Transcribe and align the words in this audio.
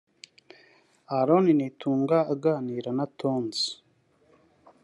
Aaron 1.17 1.45
Nitunga 1.57 2.17
aganira 2.33 2.89
na 2.97 3.05
Tonzi 3.17 3.67